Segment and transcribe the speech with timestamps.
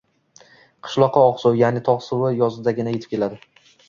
[0.87, 3.39] Qishloqqa oqsuv, yaʼni togʻ suvi yozdagina yetib keladi.